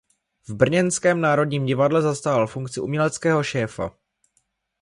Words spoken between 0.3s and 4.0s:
V brněnském národním divadle zastával funkci uměleckého šéfa.